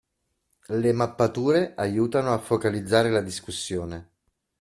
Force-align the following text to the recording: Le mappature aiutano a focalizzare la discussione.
Le 0.69 0.93
mappature 0.93 1.75
aiutano 1.77 2.33
a 2.33 2.39
focalizzare 2.39 3.11
la 3.11 3.21
discussione. 3.21 4.09